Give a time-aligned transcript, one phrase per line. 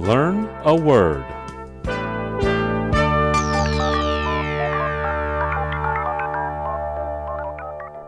[0.00, 1.24] Learn a word.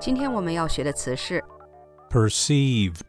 [0.01, 1.43] 今天我们要学的词是
[2.11, 3.01] Perceive.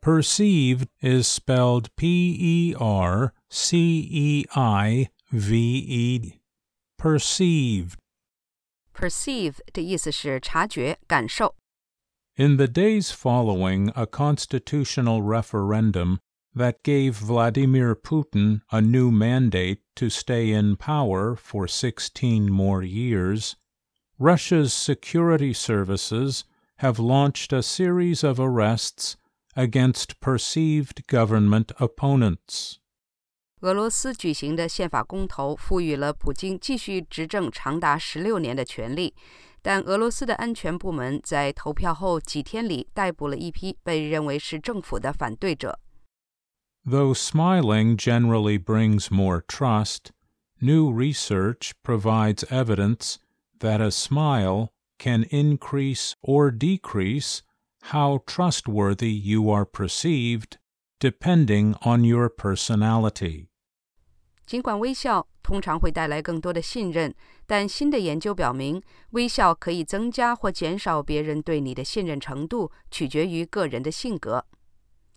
[0.00, 6.40] Perceive is spelled P E R C E I V E.
[6.96, 7.94] Perceive.
[8.94, 11.56] perceive 的意思是察觉、感受。
[12.36, 16.18] In the days following a constitutional referendum
[16.54, 23.56] that gave Vladimir Putin a new mandate to stay in power for 16 more years,
[24.18, 26.44] Russia's security services
[26.76, 29.16] have launched a series of arrests
[29.56, 32.78] against perceived government opponents.
[33.60, 39.14] 俄罗斯举行的宪法公投赋予了普京继续执政长达十六年的权利，
[39.62, 45.78] 但俄罗斯的安全部门在投票后几天里逮捕了一批被认为是政府的反对者。
[46.86, 50.12] Though smiling generally brings more trust,
[50.60, 53.16] new research provides evidence
[53.60, 57.40] that a smile can increase or decrease
[57.90, 60.58] how trustworthy you are perceived
[61.00, 63.48] depending on your personality.
[64.46, 67.14] 尽管微笑通常会带来更多的信任，
[67.46, 74.44] 但新的研究表明，微笑可以增加或减少别人对你的信任程度，取决于个人的性格。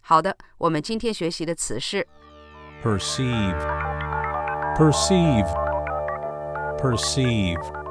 [0.02, 2.06] 好的，我们今天学习的词是
[2.82, 3.56] Perceive.
[4.76, 5.46] Perceive.
[6.78, 7.81] Perceive.